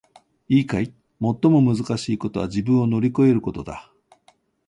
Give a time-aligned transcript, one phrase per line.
[0.49, 0.87] いいかい！
[1.21, 3.93] 最もむずかしいことは自分を乗り越えることだ！